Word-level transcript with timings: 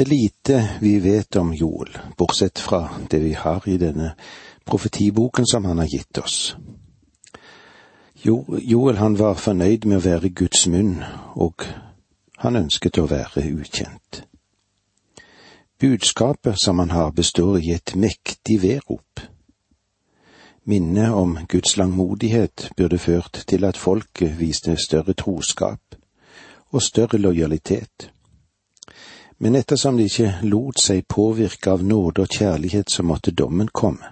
Det 0.00 0.08
lite 0.08 0.70
vi 0.80 0.98
vet 0.98 1.36
om 1.36 1.54
Joel, 1.54 1.98
bortsett 2.16 2.58
fra 2.58 2.90
det 3.10 3.18
vi 3.18 3.32
har 3.32 3.68
i 3.68 3.76
denne 3.76 4.14
profetiboken 4.64 5.46
som 5.46 5.64
han 5.64 5.78
har 5.78 5.86
gitt 5.86 6.18
oss. 6.18 6.56
Jo, 8.14 8.56
Joel 8.62 8.96
han 8.96 9.18
var 9.20 9.34
fornøyd 9.36 9.84
med 9.84 9.98
å 9.98 10.04
være 10.06 10.30
Guds 10.32 10.62
munn, 10.72 11.02
og 11.36 11.66
han 12.40 12.56
ønsket 12.56 12.96
å 12.96 13.04
være 13.10 13.44
ukjent. 13.50 14.22
Budskapet 15.76 16.56
som 16.56 16.80
han 16.80 16.94
har, 16.96 17.10
består 17.12 17.58
i 17.58 17.74
et 17.76 17.92
mektig 17.92 18.56
vedrop. 18.62 19.20
Minnet 20.64 21.12
om 21.12 21.34
Guds 21.44 21.76
langmodighet 21.76 22.70
burde 22.76 22.98
ført 22.98 23.42
til 23.52 23.68
at 23.68 23.76
folket 23.76 24.40
viste 24.40 24.78
større 24.80 25.12
troskap 25.12 26.00
og 26.72 26.80
større 26.88 27.20
lojalitet. 27.20 28.08
Men 29.42 29.56
ettersom 29.56 29.96
de 29.96 30.04
ikke 30.04 30.34
lot 30.42 30.80
seg 30.80 31.06
påvirke 31.08 31.72
av 31.72 31.84
nåde 31.84 32.26
og 32.26 32.34
kjærlighet, 32.36 32.90
så 32.92 33.02
måtte 33.02 33.32
dommen 33.32 33.70
komme. 33.72 34.10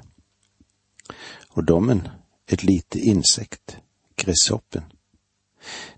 Og 1.52 1.66
dommen, 1.68 2.06
et 2.48 2.64
lite 2.64 2.98
insekt, 2.98 3.76
gresshoppen. 4.16 4.86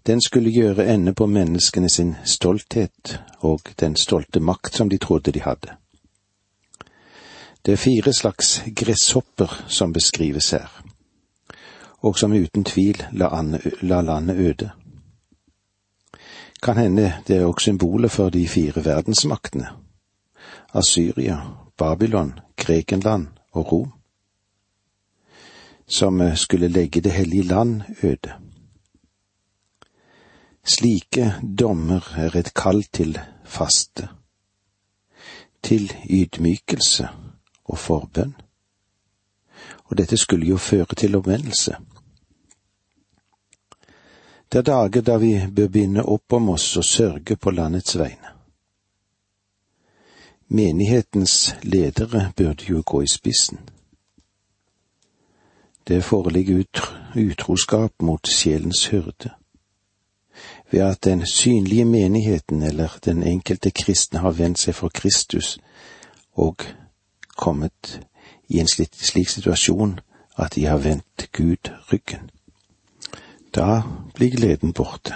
Den 0.07 0.21
skulle 0.21 0.51
gjøre 0.51 0.89
ende 0.91 1.15
på 1.15 1.27
menneskene 1.31 1.89
sin 1.89 2.17
stolthet 2.25 3.21
og 3.47 3.71
den 3.81 3.95
stolte 3.97 4.41
makt 4.41 4.75
som 4.75 4.91
de 4.91 4.99
trodde 4.99 5.31
de 5.33 5.45
hadde. 5.47 5.77
Det 7.67 7.73
er 7.73 7.77
fire 7.77 8.13
slags 8.13 8.63
gresshopper 8.77 9.65
som 9.69 9.93
beskrives 9.93 10.51
her, 10.51 10.83
og 12.03 12.19
som 12.19 12.33
uten 12.33 12.65
tvil 12.65 13.05
la, 13.13 13.31
la 13.83 14.01
landet 14.01 14.37
øde. 14.37 14.71
Kan 16.63 16.77
hende 16.77 17.13
det 17.27 17.37
er 17.37 17.45
også 17.45 17.65
symbolet 17.65 18.11
for 18.11 18.29
de 18.31 18.49
fire 18.49 18.85
verdensmaktene, 18.85 19.69
Asyria, 20.75 21.39
Babylon, 21.77 22.39
Grekenland 22.57 23.27
og 23.53 23.73
Rom, 23.73 23.93
som 25.89 26.37
skulle 26.37 26.69
legge 26.69 27.01
det 27.01 27.13
hellige 27.13 27.43
land 27.43 27.83
øde. 28.03 28.33
Slike 30.65 31.35
dommer 31.59 32.15
er 32.17 32.37
et 32.37 32.55
kall 32.55 32.83
til 32.93 33.19
faste, 33.45 34.09
til 35.63 35.93
ydmykelse 36.11 37.09
og 37.65 37.79
forbønn. 37.79 38.35
Og 39.85 39.99
dette 39.99 40.17
skulle 40.17 40.47
jo 40.47 40.57
føre 40.57 40.95
til 40.95 41.17
omvendelse. 41.17 41.77
Det 44.53 44.59
er 44.59 44.63
dager 44.63 45.01
da 45.01 45.17
vi 45.17 45.35
bør 45.57 45.69
binde 45.69 46.03
opp 46.03 46.33
om 46.33 46.49
oss 46.51 46.77
og 46.77 46.85
sørge 46.85 47.37
på 47.37 47.51
landets 47.51 47.99
vegne. 47.99 48.33
Menighetens 50.49 51.55
ledere 51.63 52.33
burde 52.37 52.65
jo 52.67 52.83
gå 52.87 53.03
i 53.03 53.07
spissen. 53.07 53.61
Det 55.89 56.05
foreligger 56.05 56.65
utroskap 57.17 58.03
mot 58.03 58.29
sjelens 58.29 58.87
hyrde 58.87 59.31
ved 60.71 60.81
at 60.81 61.05
den 61.05 61.27
synlige 61.27 61.85
menigheten 61.85 62.63
eller 62.63 62.99
den 63.05 63.23
enkelte 63.23 63.71
kristne 63.71 64.19
har 64.19 64.31
vendt 64.31 64.59
seg 64.59 64.75
fra 64.75 64.89
Kristus 64.89 65.59
og 66.35 66.63
kommet 67.37 68.01
i 68.49 68.59
en 68.61 68.69
slik 68.69 69.29
situasjon 69.29 69.99
at 70.39 70.55
de 70.55 70.67
har 70.67 70.79
vendt 70.79 71.29
Gud 71.33 71.71
ryggen. 71.93 72.31
Da 73.55 73.83
blir 74.15 74.31
gleden 74.31 74.73
borte, 74.73 75.15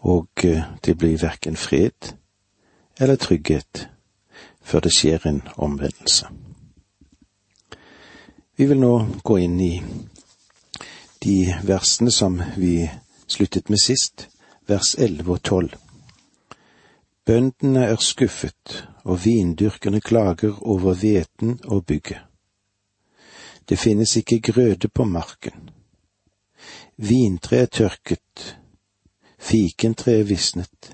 og 0.00 0.28
eh, 0.44 0.62
det 0.84 0.96
blir 0.98 1.18
verken 1.20 1.56
fred 1.56 2.14
eller 3.00 3.16
trygghet 3.16 3.88
før 4.62 4.80
det 4.80 4.92
skjer 4.94 5.26
en 5.26 5.42
omvendelse. 5.56 6.28
Vi 8.56 8.66
vil 8.66 8.80
nå 8.80 8.94
gå 9.24 9.36
inn 9.42 9.60
i 9.60 9.72
de 11.24 11.36
versene 11.66 12.10
som 12.10 12.40
vi 12.56 12.88
sluttet 13.26 13.68
med 13.68 13.80
sist, 13.80 14.28
vers 14.68 14.94
elleve 14.94 15.36
og 15.36 15.42
tolv. 15.42 15.76
Bøndene 17.26 17.84
er 17.86 18.00
skuffet, 18.00 18.88
og 19.04 19.24
vindyrkerne 19.24 20.00
klager 20.00 20.58
over 20.62 20.94
hveten 20.94 21.58
og 21.64 21.86
bygget. 21.86 22.22
Det 23.68 23.78
finnes 23.78 24.16
ikke 24.16 24.40
grøde 24.40 24.88
på 24.88 25.04
marken. 25.04 25.71
Vintre 27.02 27.64
er 27.64 27.66
tørket, 27.66 28.42
fikentreet 29.42 30.28
visnet. 30.28 30.92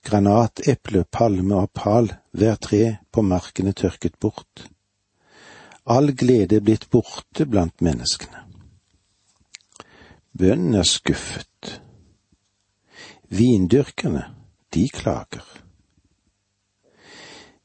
Granat, 0.00 0.62
eple, 0.72 1.02
palme 1.12 1.58
og 1.58 1.68
pal, 1.76 2.08
hver 2.32 2.56
tre 2.56 2.80
på 3.12 3.20
marken 3.20 3.68
er 3.68 3.76
tørket 3.76 4.16
bort. 4.16 4.64
All 5.84 6.14
glede 6.16 6.56
er 6.56 6.64
blitt 6.64 6.88
borte 6.88 7.44
blant 7.44 7.84
menneskene. 7.84 8.46
Bønnen 10.32 10.80
er 10.80 10.88
skuffet. 10.88 11.76
Vindyrkerne, 13.28 14.24
de 14.72 14.88
klager. 14.88 15.44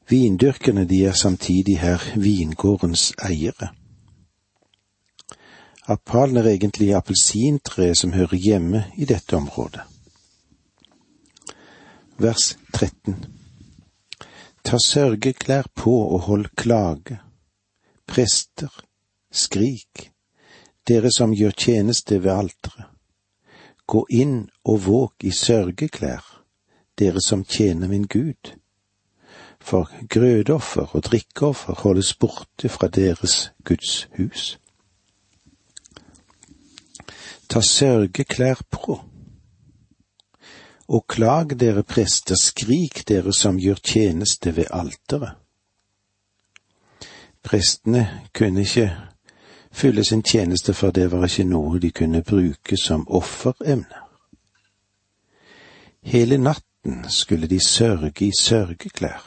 Vindyrkerne, 0.08 0.84
de 0.84 1.06
er 1.08 1.16
samtidig 1.16 1.80
her 1.80 2.10
vingårdens 2.12 3.14
eiere. 3.24 3.72
Appalen 5.88 6.36
er 6.36 6.46
egentlig 6.52 6.94
appelsintreet 6.94 7.98
som 7.98 8.12
hører 8.12 8.36
hjemme 8.36 8.84
i 8.96 9.04
dette 9.04 9.36
området. 9.36 9.82
Vers 12.18 12.56
13 12.72 13.16
Ta 14.62 14.78
sørgeklær 14.78 15.66
på 15.74 15.90
og 15.90 16.20
hold 16.28 16.46
klage. 16.56 17.18
Prester, 18.06 18.70
skrik 19.32 20.12
dere 20.88 21.10
som 21.14 21.34
gjør 21.34 21.50
tjeneste 21.50 22.18
ved 22.22 22.32
alteret. 22.32 22.88
Gå 23.86 24.06
inn 24.10 24.48
og 24.64 24.84
våg 24.86 25.26
i 25.26 25.32
sørgeklær, 25.34 26.22
dere 26.98 27.20
som 27.20 27.44
tjener 27.44 27.90
min 27.90 28.06
Gud. 28.06 28.54
For 29.60 29.90
grødoffer 30.10 30.96
og 30.96 31.02
drikkeoffer 31.02 31.74
holdes 31.84 32.14
borte 32.14 32.68
fra 32.68 32.88
deres 32.88 33.52
Guds 33.64 34.08
hus. 34.18 34.58
Ta 37.52 37.60
sørgeklær 37.60 38.62
på. 38.70 38.94
Og 40.88 41.02
klag 41.06 41.52
dere 41.60 41.82
prester, 41.84 42.38
skrik 42.40 43.02
dere 43.08 43.34
som 43.36 43.58
gjør 43.60 43.82
tjeneste 43.84 44.54
ved 44.56 44.72
alteret. 44.72 45.36
Prestene 47.44 48.06
kunne 48.32 48.64
ikke 48.64 48.88
fylle 49.68 50.04
sin 50.04 50.22
tjeneste, 50.22 50.72
for 50.72 50.96
det 50.96 51.10
var 51.12 51.28
ikke 51.28 51.44
noe 51.44 51.76
de 51.82 51.92
kunne 51.92 52.24
bruke 52.24 52.76
som 52.80 53.04
offeremne. 53.08 54.00
Hele 56.02 56.38
natten 56.38 57.04
skulle 57.08 57.52
de 57.52 57.60
sørge 57.60 58.12
i 58.24 58.32
sørgeklær, 58.40 59.20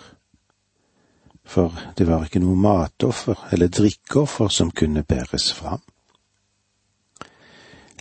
for 1.45 1.77
det 1.97 2.07
var 2.07 2.25
ikke 2.25 2.41
noe 2.41 2.57
matoffer 2.57 3.49
eller 3.51 3.67
drikkeoffer 3.69 4.47
som 4.47 4.71
kunne 4.71 5.03
bæres 5.03 5.53
fram. 5.53 5.85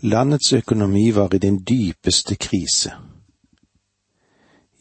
Landets 0.05 0.53
økonomi 0.53 1.15
var 1.17 1.35
i 1.35 1.39
den 1.39 1.63
dypeste 1.65 2.37
krise. 2.37 2.91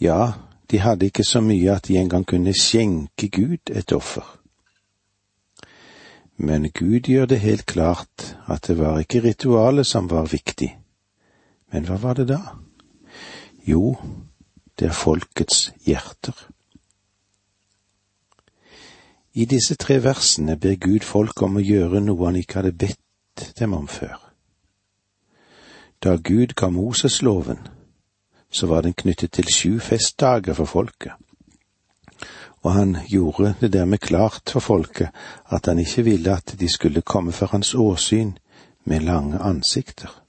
Ja, 0.01 0.31
de 0.72 0.79
hadde 0.79 1.06
ikke 1.06 1.23
så 1.23 1.39
mye 1.39 1.72
at 1.72 1.88
de 1.88 1.95
engang 1.97 2.25
kunne 2.28 2.51
skjenke 2.51 3.29
Gud 3.31 3.72
et 3.72 3.94
offer. 3.95 4.25
Men 6.35 6.67
Gud 6.72 7.07
gjør 7.07 7.25
det 7.25 7.39
helt 7.39 7.66
klart 7.66 8.35
at 8.51 8.67
det 8.67 8.75
var 8.78 9.00
ikke 9.00 9.23
ritualet 9.23 9.88
som 9.88 10.09
var 10.12 10.28
viktig. 10.28 10.73
Men 11.72 11.88
hva 11.88 12.01
var 12.03 12.19
det 12.19 12.28
da? 12.28 12.41
Jo, 13.67 13.95
det 14.79 14.89
er 14.89 14.97
folkets 14.97 15.72
hjerter. 15.88 16.35
I 19.33 19.45
disse 19.45 19.80
tre 19.80 20.01
versene 20.03 20.59
ber 20.59 20.75
Gud 20.75 21.07
folk 21.07 21.42
om 21.48 21.56
å 21.57 21.63
gjøre 21.63 22.03
noe 22.03 22.27
han 22.27 22.44
ikke 22.44 22.59
hadde 22.59 22.75
bedt 22.75 23.50
dem 23.59 23.80
om 23.80 23.88
før. 23.88 24.23
Da 26.03 26.15
Gud 26.15 26.55
ga 26.55 26.69
Moses 26.69 27.21
loven, 27.21 27.59
så 28.51 28.67
var 28.67 28.81
den 28.81 28.94
knyttet 28.94 29.31
til 29.31 29.47
sju 29.53 29.79
festdager 29.79 30.53
for 30.53 30.65
folket 30.65 31.11
og 32.63 32.73
han 32.73 32.97
gjorde 33.07 33.53
det 33.61 33.73
dermed 33.73 33.97
klart 33.97 34.50
for 34.50 34.59
folket 34.59 35.09
at 35.51 35.65
han 35.65 35.79
ikke 35.79 36.03
ville 36.03 36.31
at 36.31 36.55
de 36.59 36.69
skulle 36.73 37.01
komme 37.01 37.31
for 37.31 37.45
hans 37.45 37.73
åsyn 37.75 38.31
med 38.85 39.00
lange 39.00 39.39
ansikter. 39.39 40.21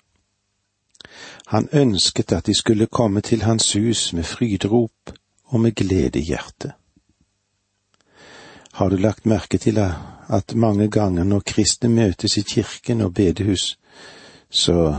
Han 1.47 1.69
ønsket 1.73 2.33
at 2.33 2.47
de 2.47 2.55
skulle 2.55 2.87
komme 2.87 3.21
til 3.21 3.43
hans 3.43 3.73
hus 3.73 4.13
med 4.13 4.23
fryderop 4.23 5.15
og 5.45 5.61
med 5.61 5.73
glede 5.73 6.19
i 6.19 6.23
hjertet. 6.23 6.73
Har 8.73 8.89
du 8.89 8.97
lagt 8.97 9.27
merke 9.27 9.59
til 9.59 9.79
at 10.29 10.55
mange 10.55 10.91
ganger 10.91 11.25
når 11.25 11.41
kristne 11.47 11.89
møtes 11.89 12.37
i 12.37 12.41
kirken 12.43 13.01
og 13.01 13.15
bedehus, 13.15 13.79
så 14.51 14.99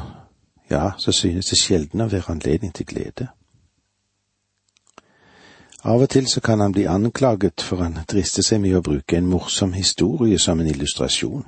ja, 0.75 0.91
så 0.97 1.11
synes 1.11 1.49
det 1.49 1.59
sjelden 1.61 2.03
å 2.03 2.11
være 2.11 2.35
anledning 2.35 2.73
til 2.75 2.87
glede. 2.89 3.29
Av 5.85 6.01
og 6.01 6.09
til 6.09 6.25
så 6.27 6.41
kan 6.41 6.59
han 6.59 6.73
bli 6.73 6.87
anklaget 6.89 7.61
for 7.61 7.83
han 7.85 7.99
drister 8.09 8.43
seg 8.43 8.63
med 8.63 8.73
å 8.79 8.81
bruke 8.81 9.19
en 9.19 9.29
morsom 9.29 9.75
historie 9.77 10.39
som 10.41 10.59
en 10.59 10.71
illustrasjon. 10.71 11.45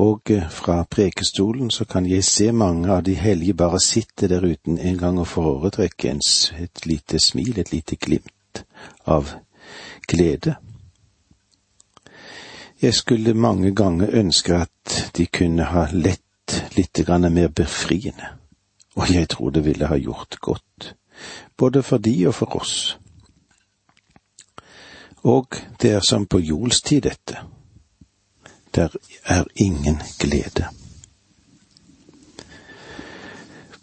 Og 0.00 0.30
eh, 0.30 0.46
fra 0.48 0.84
prekestolen 0.86 1.72
så 1.74 1.84
kan 1.84 2.06
jeg 2.06 2.24
se 2.24 2.52
mange 2.52 2.88
av 2.92 3.02
de 3.04 3.16
hellige 3.18 3.54
bare 3.54 3.80
sitte 3.82 4.30
der 4.30 4.46
uten 4.46 4.78
engang 4.78 5.18
å 5.18 5.26
foretrekke 5.26 6.14
et 6.62 6.86
lite 6.86 7.18
smil, 7.18 7.58
et 7.58 7.72
lite 7.74 7.98
glimt 7.98 8.64
av 9.04 9.34
glede. 10.08 10.54
Jeg 12.80 12.94
skulle 12.94 13.34
mange 13.34 13.74
ganger 13.74 14.14
ønske 14.22 14.54
at 14.54 15.10
de 15.16 15.26
kunne 15.26 15.66
ha 15.74 15.88
lett 15.92 16.24
litt 16.76 17.08
mer 17.30 17.48
befriende, 17.48 18.26
og 18.96 19.10
jeg 19.10 19.28
tror 19.28 19.50
det 19.50 19.64
ville 19.64 19.86
ha 19.86 19.96
gjort 19.96 20.40
godt 20.40 20.94
både 21.56 21.82
for 21.82 21.98
de 21.98 22.26
og 22.28 22.34
for 22.34 22.56
oss. 22.56 22.98
Og 25.22 25.46
det 25.82 25.90
er 25.90 26.00
som 26.08 26.26
på 26.26 26.38
jolstid, 26.38 27.02
dette. 27.02 27.36
Der 28.74 28.88
er 29.24 29.44
ingen 29.56 30.00
glede. 30.18 30.68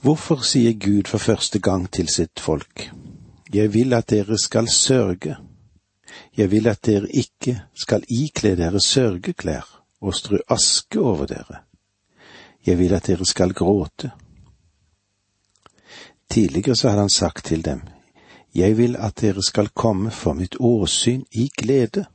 Hvorfor 0.02 0.42
sier 0.42 0.74
Gud 0.74 1.04
for 1.08 1.18
første 1.18 1.60
gang 1.60 1.92
til 1.92 2.08
sitt 2.08 2.40
folk, 2.40 2.92
Jeg 3.54 3.74
vil 3.74 3.94
at 3.94 4.10
dere 4.10 4.38
skal 4.38 4.68
sørge, 4.68 5.38
jeg 6.38 6.52
vil 6.52 6.68
at 6.68 6.86
dere 6.86 7.08
ikke 7.10 7.62
skal 7.76 8.04
ikle 8.10 8.58
dere 8.58 8.80
sørgeklær 8.80 9.84
og 10.02 10.16
strø 10.16 10.38
aske 10.50 11.00
over 11.00 11.26
dere, 11.26 11.64
jeg 12.68 12.80
vil 12.80 12.94
at 12.94 13.08
dere 13.08 13.26
skal 13.26 13.54
gråte 13.54 14.12
Tidligere 16.30 16.76
så 16.76 16.90
hadde 16.90 17.02
han 17.02 17.10
sagt 17.10 17.46
til 17.46 17.66
dem, 17.66 17.82
Jeg 18.56 18.78
vil 18.78 18.96
at 18.96 19.22
dere 19.22 19.44
skal 19.44 19.70
komme 19.70 20.12
for 20.12 20.34
mitt 20.34 20.56
åsyn 20.60 21.24
i 21.32 21.50
glede. 21.58 22.06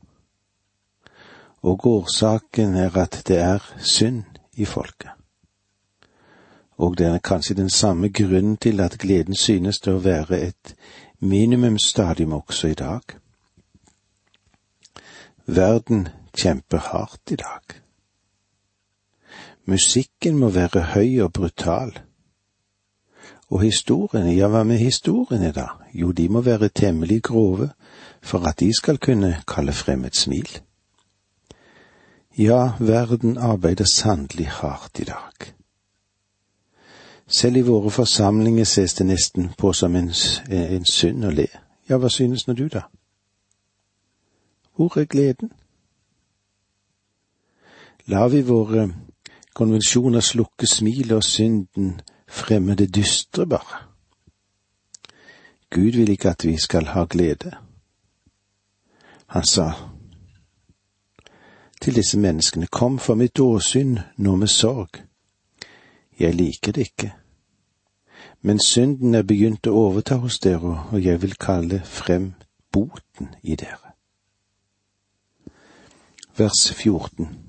Og 1.61 1.87
årsaken 1.87 2.75
er 2.75 2.97
at 2.97 3.23
det 3.27 3.37
er 3.37 3.73
synd 3.79 4.23
i 4.53 4.65
folket. 4.65 5.09
Og 6.77 6.97
det 6.97 7.07
er 7.07 7.17
kanskje 7.17 7.55
den 7.55 7.69
samme 7.69 8.09
grunnen 8.09 8.57
til 8.57 8.79
at 8.79 8.97
gleden 8.97 9.35
synes 9.35 9.79
det 9.79 9.93
å 9.93 10.03
være 10.03 10.41
et 10.41 10.75
minimumsstadium 11.19 12.33
også 12.33 12.67
i 12.67 12.73
dag. 12.73 13.01
Verden 15.45 16.07
kjemper 16.35 16.77
hardt 16.77 17.31
i 17.31 17.35
dag. 17.35 17.82
Musikken 19.65 20.37
må 20.37 20.49
være 20.49 20.81
høy 20.93 21.21
og 21.23 21.33
brutal 21.33 21.93
og 23.53 23.61
historiene, 23.61 24.33
ja, 24.33 24.47
hva 24.49 24.63
med 24.65 24.77
historiene 24.81 25.51
da? 25.53 25.67
Jo, 25.93 26.11
de 26.11 26.29
må 26.29 26.41
være 26.41 26.69
temmelig 26.69 27.21
grove 27.23 27.69
for 28.21 28.47
at 28.49 28.59
de 28.59 28.71
skal 28.73 28.97
kunne 28.97 29.35
kalle 29.47 29.73
frem 29.73 30.05
et 30.05 30.15
smil. 30.15 30.49
Ja, 32.37 32.71
verden 32.79 33.37
arbeider 33.37 33.85
sannelig 33.85 34.47
hardt 34.47 34.99
i 34.99 35.03
dag. 35.03 35.53
Selv 37.27 37.55
i 37.55 37.61
våre 37.61 37.91
forsamlinger 37.91 38.65
ses 38.65 38.93
det 38.93 39.05
nesten 39.05 39.51
på 39.57 39.73
som 39.73 39.95
en, 39.95 40.09
en 40.49 40.85
synd 40.85 41.25
å 41.25 41.29
le. 41.29 41.47
Ja, 41.89 41.97
hva 42.01 42.09
synes 42.09 42.47
nå 42.47 42.57
du, 42.57 42.67
da? 42.73 42.87
Hvor 44.73 44.97
er 44.97 45.05
gleden? 45.05 45.51
La 48.09 48.25
vi 48.27 48.41
våre 48.41 48.89
konvensjoner 49.53 50.19
slukker 50.19 50.67
smilet 50.67 51.11
og 51.11 51.23
synden 51.23 52.01
fremme 52.27 52.75
det 52.75 52.95
dystre, 52.95 53.47
bare. 53.47 53.87
Gud 55.69 55.97
vil 55.97 56.09
ikke 56.09 56.29
at 56.29 56.45
vi 56.45 56.57
skal 56.57 56.85
ha 56.85 57.05
glede. 57.09 57.51
Han 59.27 59.45
sa 59.45 59.71
til 61.81 61.95
disse 61.95 62.19
menneskene, 62.19 62.67
kom 62.67 62.99
for 62.99 63.15
mitt 63.15 63.39
åsyn 63.39 63.97
nå 64.17 64.35
med 64.35 64.47
sorg. 64.47 65.01
Jeg 66.19 66.35
liker 66.35 66.71
det 66.71 66.81
ikke, 66.81 67.13
men 68.41 68.59
synden 68.59 69.15
er 69.15 69.23
begynt 69.27 69.67
å 69.67 69.73
overta 69.75 70.15
hos 70.15 70.39
dere, 70.39 70.77
og 70.91 71.03
jeg 71.03 71.21
vil 71.21 71.35
kalle 71.35 71.81
frem 71.83 72.33
boten 72.71 73.33
i 73.43 73.55
dere. 73.59 73.91
Vers 76.37 76.69
14 76.73 77.42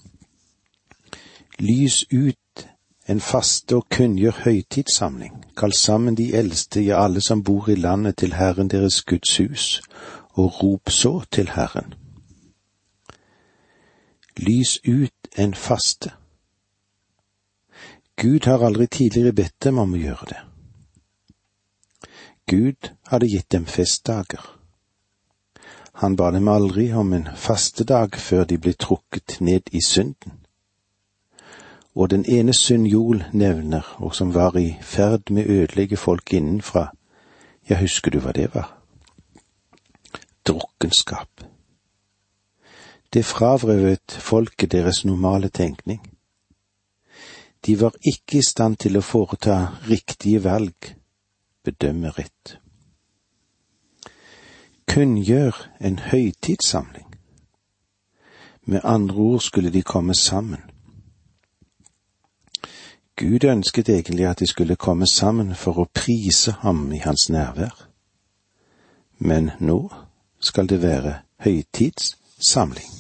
Lys 1.65 2.05
ut 2.13 2.69
en 3.09 3.21
faste 3.21 3.77
og 3.77 3.87
kunngjør 3.89 4.41
høytidssamling, 4.45 5.37
kall 5.57 5.73
sammen 5.73 6.17
de 6.19 6.27
eldste, 6.37 6.83
ja 6.85 6.99
alle 7.01 7.23
som 7.25 7.41
bor 7.45 7.71
i 7.73 7.77
landet 7.81 8.19
til 8.21 8.35
Herren 8.37 8.69
deres 8.69 8.99
Guds 9.03 9.37
hus, 9.41 9.81
og 10.37 10.63
rop 10.63 10.93
så 10.93 11.23
til 11.33 11.49
Herren. 11.55 11.95
Lys 14.37 14.77
ut 14.89 15.39
en 15.39 15.55
faste. 15.55 16.13
Gud 18.21 18.45
har 18.45 18.67
aldri 18.67 18.87
tidligere 18.87 19.33
bedt 19.33 19.57
dem 19.65 19.79
om 19.79 19.97
å 19.97 20.05
gjøre 20.05 20.31
det. 20.35 20.45
Gud 22.51 22.93
hadde 23.09 23.33
gitt 23.33 23.53
dem 23.57 23.65
festdager. 23.65 24.45
Han 26.05 26.17
ba 26.17 26.29
dem 26.31 26.49
aldri 26.49 26.91
om 26.93 27.13
en 27.17 27.29
fastedag 27.37 28.21
før 28.21 28.45
de 28.45 28.59
ble 28.59 28.77
trukket 28.77 29.41
ned 29.41 29.73
i 29.73 29.81
synden 29.81 30.44
og 31.95 32.11
den 32.11 32.25
ene 32.29 32.53
synd 32.53 32.87
Joel 32.87 33.25
nevner, 33.33 33.97
og 33.99 34.15
som 34.15 34.35
var 34.35 34.57
i 34.59 34.77
ferd 34.83 35.31
med 35.31 35.47
å 35.47 35.59
ødelegge 35.63 35.97
folk 35.97 36.33
innenfra, 36.35 36.89
ja, 37.71 37.79
husker 37.79 38.11
du 38.11 38.19
hva 38.21 38.33
det 38.35 38.49
var? 38.55 38.73
Drukkenskap. 40.47 41.45
Det 43.15 43.25
fravrøvet 43.25 44.19
folket 44.19 44.73
deres 44.73 45.05
normale 45.05 45.49
tenkning. 45.49 46.03
De 47.67 47.81
var 47.81 47.95
ikke 48.03 48.39
i 48.39 48.43
stand 48.43 48.77
til 48.77 48.99
å 48.99 49.07
foreta 49.07 49.79
riktige 49.89 50.43
valg, 50.45 50.91
bedømme 51.65 52.11
rett. 52.19 52.59
Kunngjør 54.91 55.57
en 55.81 55.99
høytidssamling. 56.11 57.07
Med 58.67 58.81
andre 58.85 59.17
ord 59.17 59.41
skulle 59.41 59.71
de 59.71 59.83
komme 59.83 60.15
sammen 60.15 60.74
Gud 63.17 63.45
ønsket 63.45 63.89
egentlig 63.89 64.27
at 64.27 64.39
de 64.39 64.47
skulle 64.47 64.77
komme 64.77 65.07
sammen 65.07 65.55
for 65.55 65.79
å 65.79 65.91
prise 65.95 66.53
ham 66.65 66.93
i 66.93 66.99
hans 66.99 67.29
nærvær. 67.31 67.89
Men 69.19 69.51
nå 69.61 69.93
skal 70.41 70.67
det 70.69 70.83
være 70.83 71.15
høytidssamling. 71.45 72.91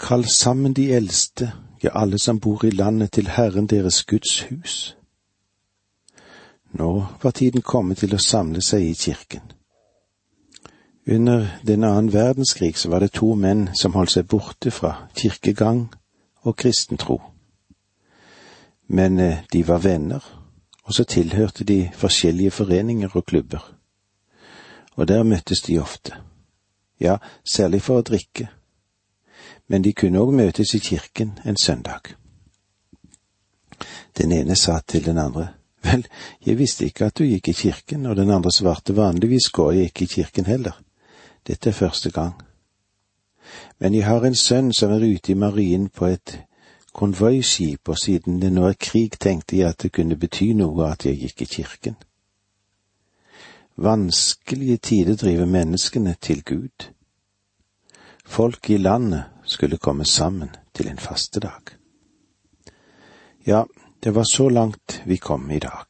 Kall 0.00 0.24
sammen 0.28 0.72
de 0.72 0.92
eldste, 0.92 1.52
ja 1.82 1.90
alle 1.94 2.18
som 2.18 2.40
bor 2.40 2.64
i 2.64 2.70
landet, 2.70 3.12
til 3.12 3.28
Herren 3.28 3.66
deres 3.66 4.04
Guds 4.04 4.40
hus. 4.40 4.96
Nå 6.72 7.06
var 7.22 7.30
tiden 7.30 7.62
kommet 7.62 7.98
til 7.98 8.14
å 8.14 8.22
samle 8.22 8.62
seg 8.62 8.82
i 8.82 8.94
kirken. 8.94 9.42
Under 11.06 11.46
den 11.66 11.84
annen 11.84 12.12
verdenskrig 12.12 12.76
så 12.78 12.88
var 12.88 13.00
det 13.00 13.12
to 13.12 13.34
menn 13.34 13.68
som 13.74 13.92
holdt 13.92 14.14
seg 14.14 14.28
borte 14.28 14.70
fra 14.70 15.08
kirkegang 15.14 15.88
og 16.42 16.56
kristentro. 16.56 17.20
Men 18.92 19.18
eh, 19.18 19.38
de 19.52 19.68
var 19.68 19.78
venner, 19.78 20.24
og 20.82 20.94
så 20.94 21.04
tilhørte 21.04 21.64
de 21.64 21.90
forskjellige 21.94 22.50
foreninger 22.50 23.08
og 23.14 23.26
klubber. 23.26 23.76
Og 24.96 25.08
der 25.08 25.22
møttes 25.22 25.62
de 25.62 25.78
ofte. 25.78 26.12
Ja, 27.00 27.16
særlig 27.44 27.82
for 27.82 28.00
å 28.00 28.02
drikke. 28.02 28.48
Men 29.68 29.84
de 29.86 29.92
kunne 29.92 30.18
òg 30.18 30.34
møtes 30.34 30.74
i 30.74 30.82
kirken 30.82 31.38
en 31.46 31.56
søndag. 31.62 32.16
Den 34.18 34.32
ene 34.32 34.56
sa 34.56 34.80
til 34.86 35.06
den 35.06 35.18
andre, 35.18 35.48
vel, 35.86 36.02
jeg 36.46 36.58
visste 36.58 36.90
ikke 36.90 37.06
at 37.06 37.18
du 37.18 37.24
gikk 37.24 37.48
i 37.48 37.58
kirken, 37.62 38.06
og 38.10 38.16
den 38.16 38.30
andre 38.30 38.50
svarte 38.50 38.96
vanligvis 38.96 39.52
går 39.54 39.72
jeg 39.72 39.92
ikke 39.92 40.04
i 40.04 40.14
kirken 40.16 40.50
heller. 40.50 40.82
Dette 41.46 41.70
er 41.70 41.78
første 41.78 42.10
gang. 42.10 42.34
Men 43.78 43.94
jeg 43.94 44.04
har 44.04 44.26
en 44.26 44.34
sønn 44.34 44.72
som 44.72 44.90
er 44.90 45.06
ute 45.06 45.32
i 45.32 45.38
marinen 45.38 45.88
på 45.88 46.10
et 46.10 46.40
konvoiskip, 46.92 47.88
og 47.88 47.98
siden 47.98 48.40
det 48.42 48.52
nå 48.52 48.66
er 48.68 48.78
krig, 48.78 49.18
tenkte 49.20 49.56
jeg 49.56 49.68
at 49.68 49.82
det 49.82 49.92
kunne 49.92 50.18
bety 50.18 50.52
noe 50.58 50.90
at 50.90 51.06
jeg 51.06 51.18
gikk 51.18 51.42
i 51.42 51.50
kirken. 51.54 51.96
Vanskelige 53.80 54.76
tider 54.76 55.16
driver 55.16 55.46
menneskene 55.46 56.14
til 56.20 56.42
Gud. 56.44 56.90
Folk 58.26 58.70
i 58.70 58.76
landet 58.76 59.24
skulle 59.44 59.78
komme 59.78 60.04
sammen 60.04 60.50
til 60.74 60.88
en 60.88 60.98
fastedag. 60.98 61.76
Ja, 63.46 63.64
det 64.04 64.14
var 64.14 64.24
så 64.32 64.48
langt 64.48 65.02
vi 65.06 65.16
kom 65.16 65.50
i 65.50 65.58
dag. 65.58 65.86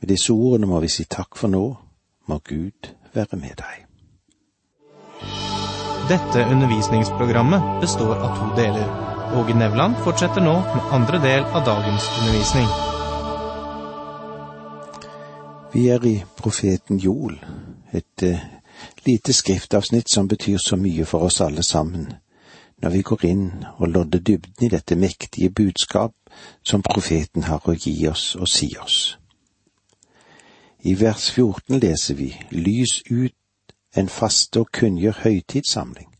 Med 0.00 0.08
disse 0.08 0.32
ordene 0.32 0.66
må 0.66 0.80
vi 0.80 0.88
si 0.88 1.04
takk 1.04 1.38
for 1.38 1.48
nå, 1.48 1.76
må 2.26 2.38
Gud 2.38 2.90
være 3.14 3.38
med 3.38 3.54
deg. 3.62 3.86
Dette 6.10 6.42
undervisningsprogrammet 6.50 7.80
består 7.80 8.18
av 8.18 8.36
to 8.40 8.50
deler. 8.58 9.11
Åge 9.34 9.54
Nevland 9.54 9.94
fortsetter 10.04 10.44
nå 10.44 10.52
med 10.60 10.88
andre 10.92 11.18
del 11.22 11.44
av 11.44 11.64
dagens 11.64 12.04
undervisning. 12.20 12.66
Vi 15.72 15.86
er 15.88 16.04
i 16.04 16.12
profeten 16.36 16.98
Joel, 17.00 17.38
et 17.92 18.24
uh, 18.28 18.42
lite 19.06 19.32
skriftavsnitt 19.32 20.12
som 20.12 20.28
betyr 20.28 20.58
så 20.60 20.76
mye 20.76 21.08
for 21.08 21.24
oss 21.24 21.40
alle 21.40 21.64
sammen, 21.64 22.12
når 22.82 22.90
vi 22.90 23.02
går 23.02 23.24
inn 23.24 23.48
og 23.78 23.88
lodder 23.88 24.20
dybden 24.20 24.66
i 24.66 24.72
dette 24.76 25.00
mektige 25.00 25.48
budskap 25.48 26.12
som 26.62 26.84
profeten 26.84 27.48
har 27.48 27.64
å 27.64 27.72
gi 27.72 27.96
oss 28.12 28.34
og 28.36 28.52
si 28.52 28.74
oss. 28.84 29.16
I 30.84 30.92
vers 31.00 31.30
14 31.30 31.80
leser 31.80 32.20
vi 32.20 32.34
Lys 32.50 33.00
ut 33.08 33.76
en 33.96 34.08
faste 34.12 34.60
og 34.60 34.68
kunngjør 34.76 35.24
høytidssamling. 35.24 36.11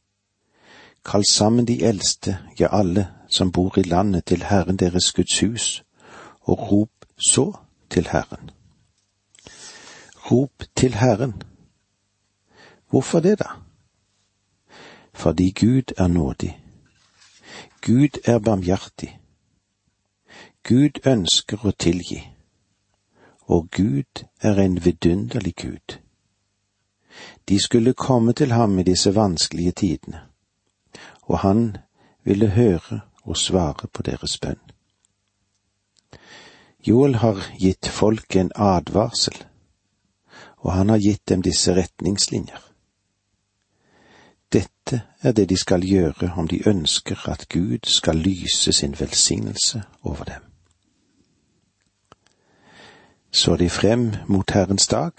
Kall 1.05 1.25
sammen 1.25 1.67
de 1.67 1.83
eldste, 1.83 2.39
ja 2.61 2.69
alle 2.73 3.09
som 3.31 3.53
bor 3.53 3.79
i 3.79 3.83
landet 3.83 4.25
til 4.25 4.45
Herren 4.45 4.77
deres 4.77 5.13
Guds 5.13 5.41
hus, 5.41 5.85
og 6.41 6.73
rop 6.73 7.07
så 7.31 7.53
til 7.91 8.09
Herren. 8.13 8.51
Rop 10.31 10.63
til 10.77 10.95
Herren. 10.95 11.43
Hvorfor 12.91 13.21
det, 13.21 13.39
da? 13.39 13.49
Fordi 15.15 15.51
Gud 15.61 15.93
er 15.99 16.07
nådig. 16.07 16.59
Gud 17.87 18.21
er 18.25 18.39
barmhjertig. 18.39 19.19
Gud 20.69 21.01
ønsker 21.07 21.65
å 21.67 21.73
tilgi. 21.79 22.21
Og 23.51 23.69
Gud 23.71 24.25
er 24.41 24.61
en 24.63 24.85
vidunderlig 24.85 25.55
Gud. 25.57 25.99
De 27.49 27.59
skulle 27.63 27.95
komme 27.95 28.33
til 28.33 28.53
ham 28.53 28.79
i 28.79 28.83
disse 28.83 29.15
vanskelige 29.15 29.73
tidene, 29.73 30.21
og 31.23 31.39
han 31.39 31.77
ville 32.25 32.51
høre 32.51 33.01
og 33.25 33.37
svare 33.37 33.89
på 33.93 34.03
deres 34.03 34.39
bønn. 34.39 34.61
Joel 36.87 37.15
har 37.23 37.39
gitt 37.59 37.89
folk 37.89 38.37
en 38.37 38.51
advarsel 38.55 39.45
og 40.63 40.73
han 40.73 40.89
har 40.89 40.99
gitt 40.99 41.29
dem 41.29 41.43
disse 41.43 41.75
retningslinjer. 41.75 42.61
Dette 44.53 45.03
er 45.23 45.33
det 45.33 45.49
de 45.49 45.57
skal 45.57 45.85
gjøre 45.85 46.33
om 46.37 46.49
de 46.49 46.61
ønsker 46.69 47.29
at 47.29 47.49
Gud 47.49 47.89
skal 47.89 48.17
lyse 48.17 48.73
sin 48.73 48.95
velsignelse 49.01 49.83
over 50.03 50.25
dem. 50.25 50.43
Så 53.31 53.57
de 53.57 53.71
frem 53.71 54.13
mot 54.29 54.51
Herrens 54.51 54.87
dag. 54.87 55.13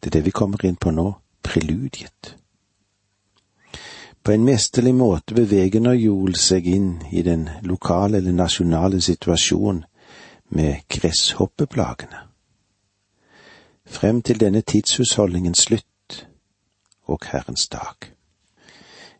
Det 0.00 0.06
er 0.06 0.18
det 0.18 0.24
vi 0.24 0.30
kommer 0.30 0.64
inn 0.64 0.76
på 0.76 0.90
nå, 0.90 1.12
preludiet. 1.42 2.36
På 4.24 4.32
en 4.32 4.44
mesterlig 4.44 4.94
måte 4.94 5.34
beveger 5.36 5.82
nå 5.84 5.92
Joel 6.00 6.36
seg 6.40 6.66
inn 6.66 6.92
i 7.12 7.22
den 7.22 7.48
lokale 7.62 8.22
eller 8.22 8.32
nasjonale 8.32 9.00
situasjonen 9.04 9.84
med 10.48 10.86
gresshoppeplagene 10.88 12.24
frem 13.84 14.22
til 14.22 14.40
denne 14.40 14.60
tidshusholdningens 14.60 15.66
slutt 15.68 16.26
og 17.04 17.26
Herrens 17.28 17.68
dag. 17.68 18.08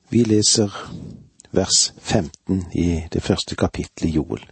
Vi 0.08 0.24
leser 0.24 0.72
vers 1.52 1.92
15 1.98 2.64
i 2.72 3.04
det 3.12 3.22
første 3.22 3.56
kapittelet 3.56 4.10
i 4.10 4.14
Joel. 4.14 4.46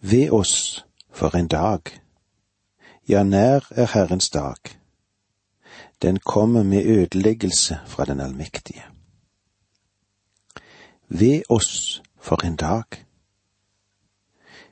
Ved 0.00 0.30
oss 0.30 0.84
for 1.12 1.36
en 1.36 1.48
dag, 1.48 1.80
ja, 3.08 3.22
nær 3.22 3.66
er 3.70 3.86
Herrens 3.92 4.30
dag. 4.30 4.56
Den 6.02 6.18
kommer 6.18 6.62
med 6.62 6.84
ødeleggelse 6.84 7.78
fra 7.86 8.04
den 8.04 8.20
allmektige. 8.20 8.84
Ved 11.12 11.42
oss 11.48 12.02
for 12.20 12.46
en 12.46 12.56
dag. 12.56 12.84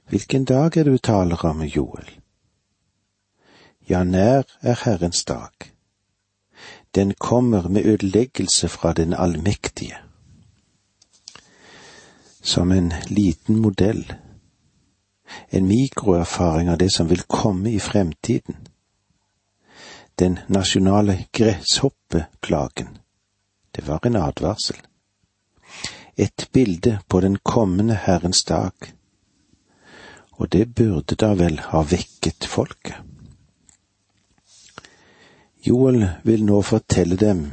Hvilken 0.09 0.45
dag 0.45 0.77
er 0.77 0.85
det 0.85 0.93
du 0.93 0.99
taler 0.99 1.45
om, 1.45 1.63
Joel? 1.63 2.21
Ja, 3.89 4.05
nær 4.05 4.43
er 4.61 4.81
Herrens 4.85 5.25
dag. 5.25 5.51
Den 6.95 7.15
kommer 7.15 7.69
med 7.69 7.85
ødeleggelse 7.85 8.69
fra 8.69 8.93
den 8.93 9.13
allmektige. 9.13 9.97
Som 12.43 12.73
en 12.73 12.93
liten 13.09 13.57
modell, 13.57 14.13
en 15.51 15.67
mikroerfaring 15.67 16.71
av 16.71 16.79
det 16.79 16.93
som 16.93 17.11
vil 17.11 17.23
komme 17.23 17.73
i 17.73 17.79
fremtiden. 17.79 18.57
Den 20.19 20.39
nasjonale 20.49 21.27
gresshoppeplagen, 21.33 22.99
det 23.77 23.89
var 23.89 24.07
en 24.07 24.17
advarsel. 24.17 24.88
Et 26.19 26.49
bilde 26.53 26.99
på 27.09 27.21
den 27.21 27.37
kommende 27.37 27.95
Herrens 27.95 28.45
dag, 28.45 28.73
og 30.31 30.53
det 30.53 30.75
burde 30.75 31.15
da 31.15 31.35
vel 31.39 31.61
ha 31.71 31.83
vekket 31.87 32.47
folket. 32.51 32.97
Joel 35.67 36.03
vil 36.25 36.43
nå 36.47 36.59
fortelle 36.63 37.19
dem 37.21 37.45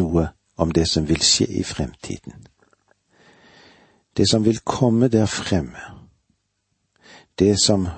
noe 0.00 0.28
om 0.56 0.72
det 0.72 0.86
som 0.88 1.04
vil 1.08 1.20
skje 1.20 1.46
i 1.60 1.64
fremtiden. 1.64 2.46
Det 4.16 4.28
som 4.30 4.44
vil 4.44 4.62
komme 4.64 5.08
der 5.12 5.26
fremme. 5.28 5.80
Det 7.36 7.60
som 7.60 7.88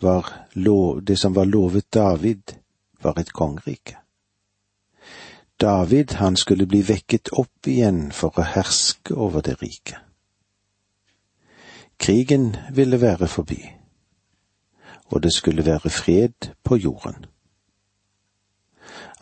var, 0.00 0.32
lov, 0.52 1.02
det 1.02 1.18
som 1.20 1.34
var 1.36 1.44
lovet 1.44 1.92
David, 1.92 2.56
var 3.02 3.20
et 3.20 3.32
kongerike. 3.32 3.98
David, 5.60 6.12
han 6.12 6.36
skulle 6.36 6.66
bli 6.66 6.82
vekket 6.82 7.28
opp 7.32 7.66
igjen 7.66 8.10
for 8.12 8.36
å 8.36 8.44
herske 8.44 9.14
over 9.14 9.40
det 9.40 9.56
riket. 9.62 10.02
Krigen 11.96 12.50
ville 12.76 13.00
være 13.00 13.28
forbi, 13.28 13.62
og 15.08 15.22
det 15.24 15.32
skulle 15.32 15.64
være 15.64 15.90
fred 15.90 16.50
på 16.62 16.76
jorden. 16.76 17.24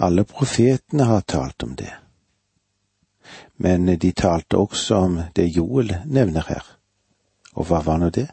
Alle 0.02 0.24
profetene 0.24 1.06
har 1.06 1.20
talt 1.20 1.62
om 1.62 1.76
det. 1.78 1.92
Men 3.56 3.86
de 3.86 4.12
talte 4.12 4.58
også 4.58 4.96
om 5.06 5.20
det 5.36 5.46
Joel 5.54 5.94
nevner 6.04 6.48
her. 6.48 6.66
Og 7.54 7.70
hva 7.70 7.78
var 7.86 8.02
nå 8.02 8.10
det? 8.10 8.26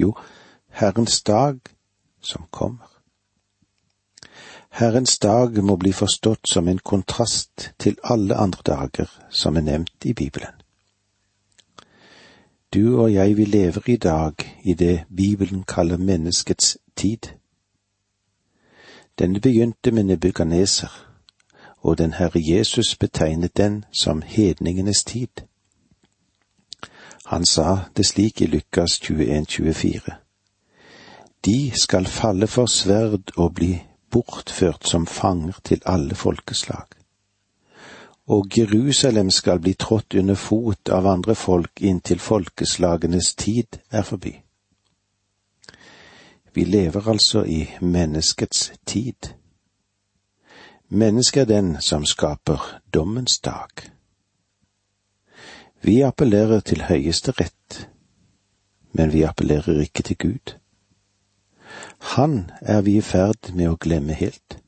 Jo, 0.00 0.14
Herrens 0.72 1.20
dag 1.22 1.60
som 2.20 2.48
kommer. 2.50 2.93
Herrens 4.74 5.18
dag 5.18 5.64
må 5.64 5.76
bli 5.76 5.92
forstått 5.92 6.48
som 6.50 6.68
en 6.68 6.78
kontrast 6.78 7.70
til 7.78 7.94
alle 8.02 8.34
andre 8.34 8.62
dager 8.66 9.10
som 9.30 9.56
er 9.56 9.62
nevnt 9.62 10.04
i 10.04 10.12
Bibelen. 10.12 10.50
Du 12.74 12.98
og 13.02 13.12
jeg, 13.12 13.36
vi 13.36 13.44
lever 13.44 13.82
i 13.86 13.96
dag 13.96 14.34
i 14.64 14.74
det 14.74 15.04
Bibelen 15.16 15.62
kaller 15.62 15.96
menneskets 15.96 16.78
tid. 16.96 17.30
Denne 19.18 19.40
begynte 19.40 19.90
med 19.90 20.04
Nebukaneser, 20.04 20.90
og 21.78 21.98
den 21.98 22.12
Herre 22.12 22.42
Jesus 22.42 22.96
betegnet 22.96 23.56
den 23.56 23.84
som 23.92 24.22
hedningenes 24.22 25.04
tid. 25.04 25.46
Han 27.26 27.46
sa 27.46 27.78
det 27.96 28.06
slik 28.06 28.40
i 28.40 28.46
Lukas 28.46 29.00
21-24. 29.04 30.14
De 31.44 31.70
skal 31.80 32.06
falle 32.06 32.46
for 32.46 32.66
sverd 32.66 33.30
og 33.36 33.54
bli 33.54 33.82
bortført 34.14 34.86
som 34.88 35.06
fanger 35.06 35.58
til 35.64 35.82
alle 35.86 36.14
folkeslag. 36.14 36.86
Og 38.26 38.46
Jerusalem 38.58 39.30
skal 39.30 39.60
bli 39.60 39.74
trådt 39.74 40.14
under 40.14 40.34
fot 40.34 40.88
av 40.88 41.06
andre 41.06 41.34
folk 41.34 41.82
inntil 41.82 42.18
folkeslagenes 42.18 43.34
tid 43.34 43.80
er 43.90 44.02
forbi. 44.02 44.32
Vi 46.54 46.64
lever 46.64 47.08
altså 47.10 47.44
i 47.44 47.66
menneskets 47.80 48.72
tid. 48.86 49.34
Mennesket 50.88 51.40
er 51.40 51.44
den 51.44 51.76
som 51.80 52.04
skaper 52.06 52.80
dommens 52.94 53.38
dag. 53.38 53.68
Vi 55.82 56.00
appellerer 56.00 56.60
til 56.60 56.86
høyeste 56.86 57.32
rett, 57.32 57.88
men 58.92 59.12
vi 59.12 59.22
appellerer 59.22 59.80
ikke 59.80 60.02
til 60.02 60.16
Gud. 60.16 60.54
Han 61.98 62.50
er 62.60 62.80
vi 62.80 62.96
i 62.96 63.00
ferd 63.00 63.52
med 63.54 63.68
å 63.68 63.78
glemme 63.80 64.12
helt. 64.12 64.58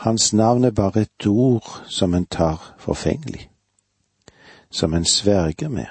Hans 0.00 0.32
navn 0.32 0.64
er 0.64 0.70
bare 0.70 1.02
et 1.04 1.26
ord 1.26 1.66
som 1.88 2.14
en 2.14 2.26
tar 2.26 2.74
forfengelig, 2.78 3.50
som 4.70 4.94
en 4.94 5.04
sverger 5.04 5.68
med 5.68 5.86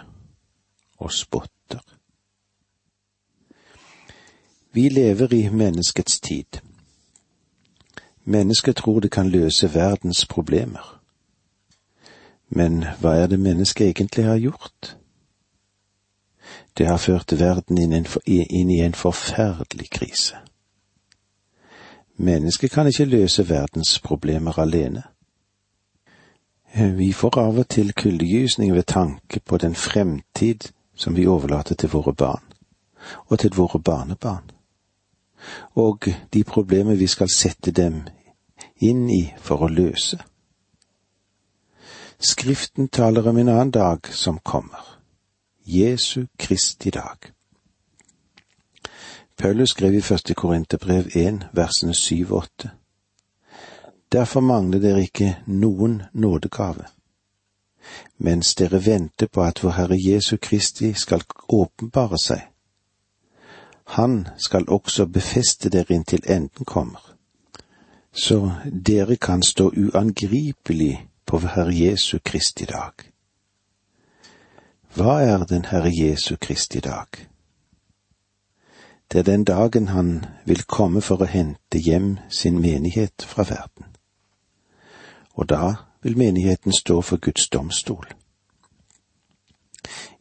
og 0.97 1.11
spotter. 1.13 1.83
Vi 4.71 4.89
lever 4.89 5.33
i 5.33 5.49
menneskets 5.49 6.19
tid. 6.19 6.61
Mennesket 8.23 8.75
tror 8.75 8.99
det 8.99 9.11
kan 9.11 9.29
løse 9.29 9.73
verdens 9.73 10.25
problemer. 10.25 10.99
Men 12.49 12.85
hva 13.01 13.13
er 13.13 13.27
det 13.27 13.39
mennesket 13.39 13.88
egentlig 13.88 14.25
har 14.25 14.35
gjort? 14.35 14.99
Det 16.77 16.88
har 16.88 16.98
ført 16.98 17.39
verden 17.39 17.77
inn, 17.77 18.06
i 18.70 18.79
en 18.82 18.94
forferdelig 18.94 19.89
krise. 19.89 20.36
Mennesket 22.18 22.72
kan 22.72 22.88
ikke 22.88 23.06
løse 23.06 23.50
verdens 23.50 24.00
problemer 24.00 24.60
alene. 24.60 25.03
Vi 26.75 27.12
får 27.12 27.39
av 27.39 27.58
og 27.60 27.68
til 27.70 27.94
kuldegysning 27.94 28.74
ved 28.75 28.84
tanke 28.84 29.39
på 29.39 29.58
den 29.58 29.75
fremtid 29.75 30.70
som 30.96 31.15
vi 31.15 31.27
overlater 31.27 31.75
til 31.75 31.89
våre 31.89 32.13
barn, 32.13 32.44
og 33.27 33.39
til 33.39 33.56
våre 33.56 33.79
barnebarn 33.79 34.51
og 35.75 36.08
de 36.34 36.44
problemer 36.44 36.96
vi 36.96 37.08
skal 37.08 37.32
sette 37.32 37.72
dem 37.72 38.03
inn 38.79 39.08
i 39.12 39.24
for 39.41 39.63
å 39.63 39.72
løse. 39.72 40.20
Skriften 42.20 42.89
taler 42.91 43.27
om 43.29 43.38
en 43.38 43.51
annen 43.51 43.72
dag 43.72 44.10
som 44.12 44.39
kommer, 44.44 44.99
Jesu 45.71 46.25
Kristi 46.38 46.89
dag. 46.89 47.17
Paulus 49.38 49.69
skrev 49.69 49.93
i 49.93 50.01
første 50.01 50.33
Korinterbrev 50.33 51.05
1, 51.15 51.47
versene 51.53 51.93
syv 51.93 52.31
og 52.31 52.38
åtte. 52.38 52.69
Derfor 54.11 54.39
mangler 54.39 54.79
dere 54.79 55.03
ikke 55.05 55.35
noen 55.45 56.01
nådegave. 56.13 56.88
Mens 58.17 58.55
dere 58.55 58.81
venter 58.85 59.27
på 59.27 59.43
at 59.43 59.61
vår 59.63 59.75
Herre 59.77 59.97
Jesu 59.99 60.38
Kristi 60.41 60.93
skal 60.93 61.21
åpenbare 61.49 62.17
seg. 62.17 62.41
Han 63.83 64.27
skal 64.38 64.65
også 64.69 65.05
befeste 65.05 65.69
dere 65.69 65.93
inntil 65.93 66.25
enden 66.25 66.65
kommer, 66.65 67.13
så 68.11 68.51
dere 68.88 69.15
kan 69.15 69.43
stå 69.43 69.69
uangripelig 69.69 71.07
på 71.25 71.38
vår 71.38 71.55
Herre 71.55 71.77
Jesu 71.77 72.17
Kristi 72.25 72.65
dag. 72.65 73.09
Hva 74.96 75.22
er 75.22 75.46
den 75.46 75.65
Herre 75.65 75.91
Jesu 75.93 76.36
Kristi 76.41 76.79
dag? 76.79 77.08
Det 79.12 79.19
er 79.19 79.24
den 79.24 79.43
dagen 79.43 79.88
han 79.88 80.25
vil 80.46 80.63
komme 80.63 81.01
for 81.01 81.22
å 81.22 81.29
hente 81.29 81.77
hjem 81.77 82.17
sin 82.29 82.58
menighet 82.62 83.22
fra 83.22 83.46
verden. 83.46 83.86
Og 85.38 85.50
da 85.50 85.75
vil 86.01 86.17
menigheten 86.17 86.74
stå 86.74 87.01
for 87.01 87.22
Guds 87.22 87.50
domstol. 87.50 88.08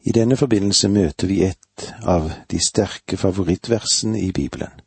I 0.05 0.11
denne 0.11 0.37
forbindelse 0.37 0.89
møter 0.89 1.27
vi 1.27 1.41
et 1.43 1.89
av 2.05 2.29
de 2.51 2.61
sterke 2.61 3.17
favorittversene 3.17 4.21
i 4.21 4.31
Bibelen. 4.31 4.81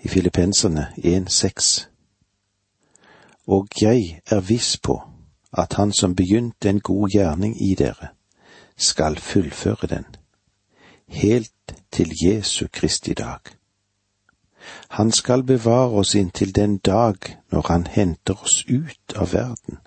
I 0.00 0.08
Filippenserne 0.08 0.88
1,6. 1.04 1.86
Og 3.46 3.68
jeg 3.80 4.20
er 4.26 4.40
viss 4.40 4.78
på 4.80 5.02
at 5.52 5.72
Han 5.72 5.92
som 5.92 6.16
begynte 6.16 6.68
en 6.68 6.80
god 6.80 7.10
gjerning 7.10 7.56
i 7.62 7.74
dere, 7.74 8.15
skal 8.76 9.16
fullføre 9.16 9.86
den, 9.86 10.04
helt 11.06 11.74
til 11.92 12.12
Jesu 12.24 12.66
Kristi 12.72 13.14
dag. 13.14 13.40
Han 14.88 15.12
skal 15.12 15.42
bevare 15.42 15.90
oss 15.90 16.14
inntil 16.14 16.54
den 16.54 16.78
dag 16.78 17.16
når 17.50 17.66
Han 17.68 17.86
henter 17.86 18.42
oss 18.42 18.64
ut 18.68 19.16
av 19.16 19.32
verden, 19.32 19.78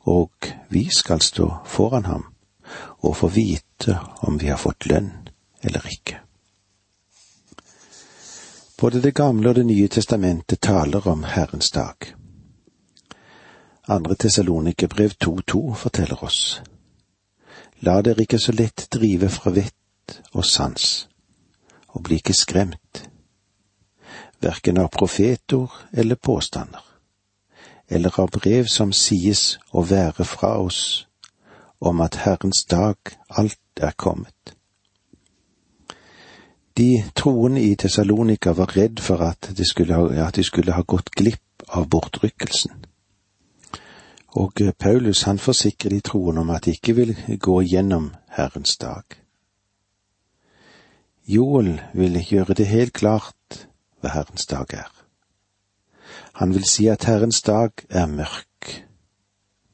og 0.00 0.30
vi 0.68 0.88
skal 0.90 1.20
stå 1.20 1.54
foran 1.66 2.04
ham 2.04 2.24
og 2.98 3.16
få 3.16 3.28
vite 3.28 3.98
om 4.20 4.40
vi 4.40 4.46
har 4.46 4.56
fått 4.56 4.86
lønn 4.86 5.28
eller 5.62 5.86
ikke. 5.86 6.20
Både 8.80 9.02
Det 9.02 9.14
gamle 9.14 9.48
og 9.48 9.54
Det 9.54 9.66
nye 9.66 9.88
testamentet 9.88 10.60
taler 10.60 11.08
om 11.08 11.24
Herrens 11.24 11.70
dag. 11.70 11.94
Andre 13.88 14.14
Tessalonikerbrev 14.14 15.10
2.2 15.24 15.74
forteller 15.74 16.24
oss 16.24 16.62
La 17.84 17.98
dere 18.00 18.24
ikke 18.24 18.38
så 18.40 18.52
lett 18.56 18.86
drive 18.94 19.28
fra 19.28 19.50
vett 19.52 20.20
og 20.32 20.44
sans, 20.48 20.84
og 21.92 22.04
bli 22.06 22.16
ikke 22.20 22.36
skremt, 22.36 23.02
verken 24.40 24.78
av 24.80 24.88
profetor 24.94 25.72
eller 25.92 26.16
påstander, 26.16 26.80
eller 27.88 28.20
av 28.20 28.30
brev 28.32 28.70
som 28.72 28.92
sies 28.96 29.58
å 29.72 29.84
være 29.84 30.24
fra 30.24 30.54
oss 30.62 30.80
om 31.84 32.00
at 32.00 32.22
Herrens 32.24 32.64
dag 32.70 32.96
alt 33.28 33.84
er 33.84 33.92
kommet. 34.00 34.54
De 36.76 37.04
troende 37.14 37.60
i 37.62 37.74
Tessalonika 37.76 38.54
var 38.56 38.72
redd 38.78 39.02
for 39.02 39.20
at 39.22 39.50
de 39.56 39.66
skulle 39.68 39.94
ha, 39.94 40.30
de 40.30 40.42
skulle 40.42 40.72
ha 40.72 40.82
gått 40.82 41.12
glipp 41.14 41.68
av 41.68 41.86
bortrykkelsen. 41.90 42.86
Og 44.34 44.52
Paulus 44.78 45.22
han 45.22 45.38
forsikrer 45.38 45.90
de 45.90 46.00
troende 46.00 46.40
om 46.40 46.50
at 46.50 46.64
de 46.64 46.70
ikke 46.70 46.94
vil 46.94 47.38
gå 47.40 47.60
gjennom 47.62 48.14
Herrens 48.34 48.76
dag. 48.76 49.04
Joel 51.26 51.80
vil 51.94 52.18
gjøre 52.28 52.54
det 52.54 52.66
helt 52.66 52.92
klart 52.92 53.66
hva 54.00 54.10
Herrens 54.12 54.46
dag 54.46 54.74
er. 54.74 54.90
Han 56.34 56.54
vil 56.54 56.66
si 56.66 56.86
at 56.90 57.06
Herrens 57.06 57.42
dag 57.42 57.70
er 57.88 58.06
mørk, 58.06 58.84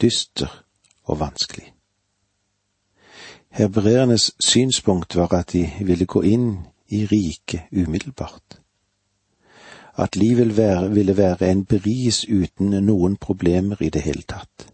dyster 0.01 0.65
og 1.05 1.21
vanskelig. 1.21 1.73
Hebreernes 3.51 4.31
synspunkt 4.39 5.17
var 5.17 5.33
at 5.35 5.53
de 5.53 5.65
ville 5.81 6.07
gå 6.07 6.23
inn 6.23 6.59
i 6.89 7.07
riket 7.07 7.73
umiddelbart. 7.73 8.60
At 10.01 10.17
livet 10.17 10.57
ville 10.95 11.17
være 11.17 11.51
en 11.51 11.65
bris 11.65 12.25
uten 12.29 12.71
noen 12.87 13.17
problemer 13.17 13.83
i 13.83 13.91
det 13.93 14.03
hele 14.03 14.23
tatt. 14.23 14.71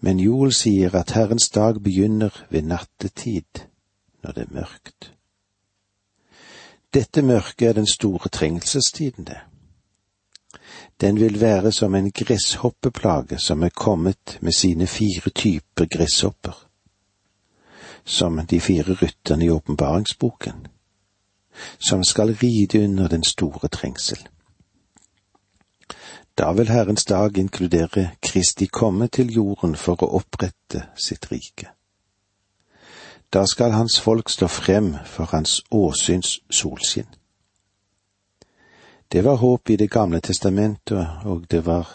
Men 0.00 0.20
Joel 0.20 0.52
sier 0.52 0.94
at 0.94 1.14
Herrens 1.16 1.48
dag 1.50 1.80
begynner 1.82 2.30
ved 2.50 2.62
nattetid, 2.62 3.64
når 4.22 4.32
det 4.32 4.42
er 4.42 4.54
mørkt. 4.54 5.10
Dette 6.94 7.22
mørket 7.22 7.68
er 7.68 7.72
den 7.72 7.88
store 7.90 8.28
trengelsestiden, 8.28 9.24
det. 9.24 9.40
Den 11.00 11.18
vil 11.20 11.40
være 11.40 11.72
som 11.72 11.94
en 11.94 12.12
gresshoppeplage 12.12 13.38
som 13.38 13.62
er 13.62 13.74
kommet 13.74 14.38
med 14.40 14.52
sine 14.52 14.86
fire 14.86 15.30
typer 15.30 15.90
gresshopper 15.90 16.64
som 18.04 18.46
de 18.46 18.60
fire 18.60 18.94
rytterne 19.02 19.44
i 19.44 19.50
åpenbaringsboken, 19.50 20.66
som 21.78 22.04
skal 22.04 22.34
ride 22.42 22.84
under 22.84 23.08
den 23.08 23.24
store 23.24 23.68
trengsel. 23.68 24.18
Da 26.38 26.52
vil 26.52 26.68
Herrens 26.68 27.04
dag 27.04 27.38
inkludere 27.38 28.10
Kristi 28.22 28.66
komme 28.66 29.08
til 29.08 29.30
jorden 29.32 29.76
for 29.76 30.02
å 30.02 30.10
opprette 30.18 30.88
sitt 30.98 31.30
rike. 31.32 31.70
Da 33.34 33.44
skal 33.46 33.72
hans 33.72 34.00
folk 34.00 34.28
stå 34.28 34.46
frem 34.46 34.96
for 35.06 35.30
hans 35.30 35.62
åsyns 35.70 36.40
solskinn. 36.50 37.08
Det 39.12 39.22
var 39.24 39.36
håp 39.36 39.70
i 39.70 39.76
Det 39.76 39.90
gamle 39.90 40.20
testamentet, 40.20 41.06
og 41.24 41.46
det 41.50 41.66
var 41.66 41.88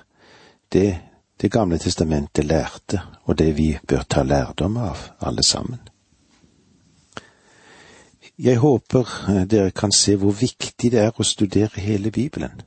det 0.71 0.99
Det 1.41 1.51
gamle 1.51 1.77
testamentet 1.77 2.45
lærte, 2.45 3.01
og 3.23 3.37
det 3.37 3.57
vi 3.57 3.77
bør 3.87 4.03
ta 4.09 4.23
lærdom 4.23 4.77
av, 4.77 4.97
alle 5.19 5.43
sammen. 5.43 5.88
Jeg 8.39 8.58
håper 8.58 9.04
eh, 9.30 9.45
dere 9.52 9.71
kan 9.71 9.91
se 9.91 10.15
hvor 10.15 10.32
viktig 10.32 10.93
det 10.93 10.99
er 11.02 11.12
å 11.12 11.25
studere 11.28 11.82
hele 11.84 12.12
Bibelen. 12.12 12.62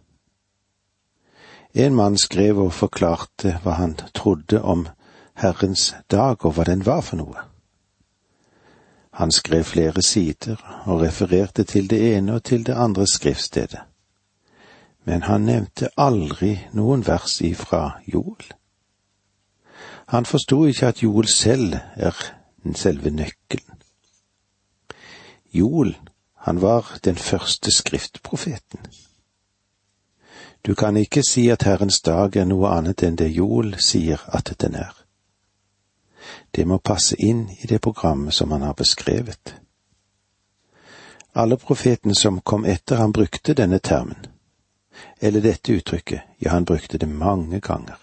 En 1.72 1.94
mann 1.96 2.18
skrev 2.20 2.60
og 2.60 2.74
forklarte 2.76 3.54
hva 3.64 3.78
han 3.78 3.94
trodde 4.12 4.60
om 4.60 4.84
Herrens 5.40 5.94
dag 6.12 6.44
og 6.44 6.58
hva 6.58 6.68
den 6.68 6.84
var 6.84 7.00
for 7.00 7.16
noe. 7.22 7.46
Han 9.16 9.32
skrev 9.32 9.64
flere 9.64 10.04
sider 10.04 10.60
og 10.84 11.00
refererte 11.06 11.64
til 11.64 11.88
det 11.88 12.02
ene 12.18 12.36
og 12.36 12.44
til 12.44 12.66
det 12.68 12.76
andre 12.76 13.08
skriftstedet, 13.08 13.80
men 15.08 15.24
han 15.24 15.48
nevnte 15.48 15.88
aldri 15.96 16.58
noen 16.76 17.06
vers 17.08 17.40
ifra 17.40 18.02
Joel. 18.04 18.44
Han 20.12 20.28
forsto 20.28 20.66
ikke 20.68 20.92
at 20.92 21.02
Joel 21.02 21.28
selv 21.32 21.80
er 21.96 22.16
selve 22.76 23.10
nøkkelen. 23.10 23.71
Joel, 25.52 25.96
han 26.34 26.60
var 26.60 26.86
den 27.04 27.16
første 27.16 27.70
skriftprofeten. 27.70 28.80
Du 30.66 30.74
kan 30.74 30.96
ikke 30.96 31.22
si 31.28 31.48
at 31.48 31.62
Herrens 31.62 32.00
dag 32.00 32.36
er 32.36 32.44
noe 32.44 32.70
annet 32.70 33.02
enn 33.02 33.18
det 33.18 33.28
Joel 33.34 33.74
sier 33.82 34.22
at 34.32 34.52
den 34.62 34.74
er. 34.74 34.94
Det 36.54 36.66
må 36.66 36.78
passe 36.78 37.16
inn 37.18 37.48
i 37.50 37.66
det 37.66 37.80
programmet 37.80 38.34
som 38.34 38.50
han 38.50 38.62
har 38.62 38.72
beskrevet. 38.78 39.54
Alle 41.34 41.56
profetene 41.56 42.14
som 42.14 42.40
kom 42.40 42.64
etter 42.64 42.96
ham 42.96 43.12
brukte 43.12 43.54
denne 43.54 43.78
termen, 43.78 44.26
eller 45.20 45.40
dette 45.40 45.72
uttrykket, 45.72 46.20
ja, 46.38 46.50
han 46.50 46.64
brukte 46.64 46.98
det 46.98 47.08
mange 47.08 47.60
ganger. 47.60 47.98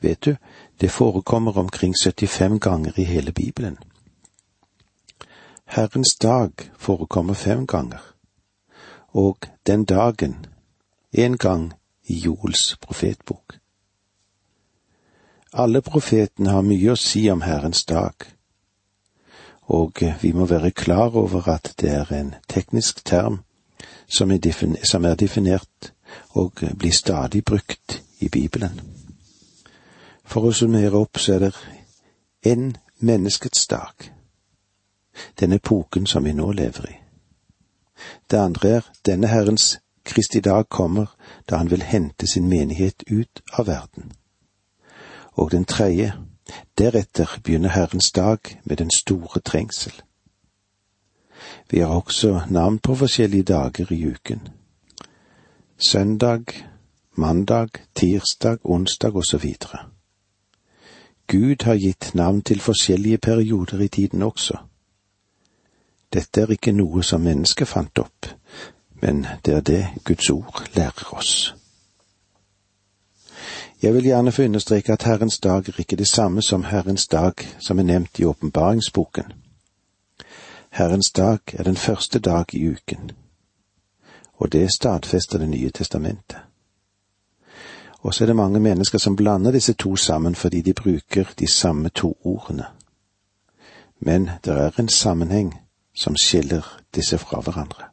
Vet 0.00 0.20
du, 0.20 0.36
det 0.80 0.88
forekommer 0.88 1.58
omkring 1.58 1.94
75 2.04 2.60
ganger 2.60 3.00
i 3.00 3.04
hele 3.04 3.32
Bibelen. 3.32 3.78
Herrens 5.66 6.14
dag 6.14 6.50
forekommer 6.78 7.34
fem 7.34 7.66
ganger, 7.66 8.14
og 9.08 9.38
den 9.66 9.84
dagen 9.84 10.46
en 11.12 11.38
gang 11.38 11.72
i 12.04 12.14
Joels 12.14 12.76
profetbok. 12.80 13.58
Alle 15.52 15.82
profetene 15.82 16.50
har 16.50 16.62
mye 16.62 16.92
å 16.94 17.00
si 17.00 17.24
om 17.30 17.42
Herrens 17.42 17.84
dag, 17.84 18.14
og 19.66 20.02
vi 20.22 20.32
må 20.32 20.46
være 20.46 20.70
klar 20.70 21.16
over 21.18 21.48
at 21.50 21.74
det 21.80 21.90
er 21.90 22.12
en 22.14 22.34
teknisk 22.48 23.04
term 23.04 23.42
som 24.06 24.30
er, 24.30 24.38
er 24.38 25.14
definert 25.14 25.92
og 26.30 26.62
blir 26.78 26.92
stadig 26.92 27.44
brukt 27.44 28.02
i 28.20 28.28
Bibelen. 28.28 28.80
For 30.24 30.46
å 30.46 30.54
summere 30.54 30.94
opp 30.94 31.18
så 31.18 31.34
er 31.34 31.48
det 31.48 31.54
en 32.52 32.76
menneskets 33.02 33.66
dag 33.66 34.15
den 35.40 35.52
epoken 35.52 36.06
som 36.06 36.24
vi 36.24 36.32
nå 36.32 36.52
lever 36.52 36.90
i. 36.90 36.94
Det 38.30 38.36
andre 38.36 38.68
er 38.68 38.80
denne 39.06 39.26
Herrens 39.26 39.78
Kristi 40.04 40.40
dag 40.40 40.68
kommer 40.68 41.06
da 41.50 41.56
han 41.56 41.70
vil 41.70 41.82
hente 41.82 42.26
sin 42.26 42.48
menighet 42.48 43.02
ut 43.10 43.42
av 43.52 43.66
verden. 43.66 44.12
Og 45.32 45.50
den 45.50 45.64
tredje, 45.64 46.12
deretter 46.78 47.40
begynner 47.44 47.68
Herrens 47.68 48.12
dag 48.12 48.38
med 48.64 48.76
den 48.76 48.90
store 48.90 49.40
trengsel. 49.40 49.92
Vi 51.70 51.78
har 51.78 51.88
også 51.88 52.40
navn 52.50 52.78
på 52.78 52.94
forskjellige 52.94 53.42
dager 53.42 53.92
i 53.92 54.06
uken. 54.06 54.48
Søndag, 55.90 56.44
mandag, 57.14 57.68
tirsdag, 57.94 58.58
onsdag 58.64 59.16
osv. 59.16 59.54
Gud 61.26 61.64
har 61.64 61.74
gitt 61.74 62.14
navn 62.14 62.42
til 62.42 62.60
forskjellige 62.60 63.18
perioder 63.18 63.80
i 63.80 63.88
tiden 63.88 64.22
også. 64.22 64.56
Dette 66.12 66.40
er 66.40 66.50
ikke 66.50 66.72
noe 66.72 67.02
som 67.02 67.20
mennesket 67.20 67.68
fant 67.68 67.98
opp, 67.98 68.26
men 69.02 69.26
det 69.44 69.54
er 69.54 69.60
det 69.60 69.86
Guds 70.04 70.30
ord 70.30 70.62
lærer 70.76 71.14
oss. 71.14 71.54
Jeg 73.82 73.94
vil 73.94 74.04
gjerne 74.04 74.32
få 74.32 74.42
understreke 74.42 74.92
at 74.92 75.02
Herrens 75.02 75.38
dag 75.38 75.68
er 75.68 75.80
ikke 75.80 75.96
det 75.96 76.08
samme 76.08 76.42
som 76.42 76.64
Herrens 76.64 77.06
dag 77.06 77.32
som 77.58 77.78
er 77.78 77.82
nevnt 77.82 78.18
i 78.18 78.24
åpenbaringsboken. 78.24 79.32
Herrens 80.70 81.10
dag 81.10 81.38
er 81.52 81.62
den 81.62 81.76
første 81.76 82.18
dag 82.18 82.54
i 82.54 82.68
uken, 82.68 83.10
og 84.34 84.52
det 84.52 84.72
stadfester 84.72 85.38
Det 85.38 85.48
nye 85.48 85.70
testamentet. 85.70 86.36
Og 87.98 88.14
så 88.14 88.24
er 88.24 88.26
det 88.26 88.36
mange 88.36 88.60
mennesker 88.60 88.98
som 88.98 89.16
blander 89.16 89.50
disse 89.50 89.72
to 89.72 89.96
sammen 89.96 90.34
fordi 90.34 90.60
de 90.60 90.72
bruker 90.72 91.24
de 91.38 91.52
samme 91.52 91.88
to 91.88 92.18
ordene. 92.24 92.64
Men 94.00 94.30
det 94.44 94.52
er 94.52 94.80
en 94.80 94.88
sammenheng 94.88 95.65
som 95.96 96.16
skiller 96.16 96.80
disse 96.94 97.18
fra 97.18 97.40
hverandre. 97.40 97.84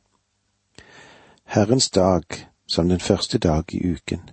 Herrens 1.46 1.90
dag 1.90 2.24
som 2.68 2.90
den 2.90 3.00
første 3.00 3.38
dag 3.38 3.64
i 3.74 3.92
uken, 3.92 4.30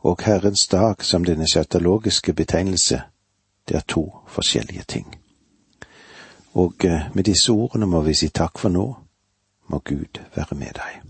og 0.00 0.22
Herrens 0.24 0.66
dag 0.66 1.04
som 1.04 1.24
denne 1.24 1.46
schatologiske 1.46 2.32
betegnelse, 2.32 3.02
det 3.68 3.76
er 3.76 3.80
to 3.88 4.16
forskjellige 4.28 4.82
ting. 4.88 5.16
Og 6.54 6.74
eh, 6.84 7.00
med 7.14 7.24
disse 7.24 7.52
ordene 7.52 7.86
må 7.86 8.00
vi 8.00 8.14
si 8.14 8.28
takk 8.28 8.58
for 8.58 8.68
nå, 8.68 8.86
må 9.68 9.78
Gud 9.78 10.20
være 10.36 10.58
med 10.58 10.74
deg. 10.74 11.01